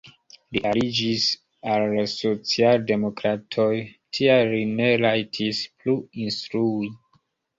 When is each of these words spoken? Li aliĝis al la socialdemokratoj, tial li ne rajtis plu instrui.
Li 0.55 0.61
aliĝis 0.67 1.25
al 1.73 1.83
la 1.97 2.05
socialdemokratoj, 2.13 3.67
tial 4.19 4.49
li 4.53 4.63
ne 4.81 4.89
rajtis 5.05 5.59
plu 5.83 5.95
instrui. 6.25 6.91